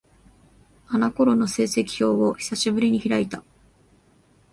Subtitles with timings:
[0.87, 3.43] あの頃の成績表を、久しぶりに開いた。